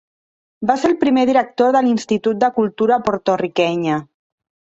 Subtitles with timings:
[0.69, 4.01] Va ser el primer director de l'Institut de Cultura Porto-riquenya.